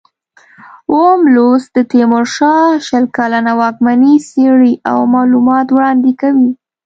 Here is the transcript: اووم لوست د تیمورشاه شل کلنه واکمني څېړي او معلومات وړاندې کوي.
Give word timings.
اووم 0.91 1.21
لوست 1.35 1.69
د 1.75 1.77
تیمورشاه 1.91 2.67
شل 2.87 3.05
کلنه 3.17 3.51
واکمني 3.61 4.15
څېړي 4.29 4.73
او 4.91 4.99
معلومات 5.15 5.67
وړاندې 5.71 6.11
کوي. 6.21 6.51